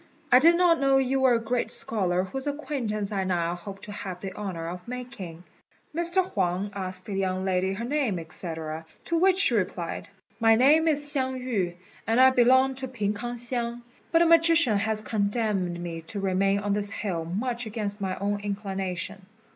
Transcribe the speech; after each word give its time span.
I 0.31 0.39
did 0.39 0.55
not 0.55 0.79
know 0.79 0.97
you 0.97 1.19
were 1.19 1.35
a 1.35 1.39
great 1.39 1.69
scholar 1.69 2.23
whose 2.23 2.47
acquaintance 2.47 3.11
I 3.11 3.23
now 3.23 3.53
hope 3.53 3.83
to 3.83 3.91
have 3.91 4.19
the 4.19 4.33
honour 4.35 4.67
of 4.67 4.87
making." 4.87 5.43
Mr. 5.93 6.25
Huang 6.25 6.71
asked 6.73 7.05
the 7.05 7.13
young 7.13 7.45
lady 7.45 7.73
her 7.73 7.85
name, 7.85 8.19
&c., 8.27 8.47
to 9.05 9.17
which 9.19 9.37
she 9.37 9.53
replied, 9.53 10.09
"My 10.39 10.55
name 10.55 10.87
is 10.87 11.01
Hsiang 11.07 11.37
yü, 11.39 11.75
and 12.07 12.19
I 12.19 12.31
belong 12.31 12.73
to 12.77 12.87
P'ing 12.87 13.13
k'ang 13.13 13.35
hsiang; 13.35 13.83
but 14.11 14.23
a 14.23 14.25
magician 14.25 14.79
has 14.79 15.03
condemned 15.03 15.79
me 15.79 16.01
to 16.07 16.19
remain 16.19 16.57
on 16.61 16.73
this 16.73 16.89
hill 16.89 17.23
much 17.23 17.67
against 17.67 18.01
my 18.01 18.15
own 18.17 18.39
inclination." 18.39 19.27